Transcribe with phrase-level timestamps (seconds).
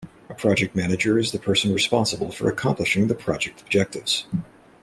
[0.29, 4.25] A project manager is the person responsible for accomplishing the project objectives.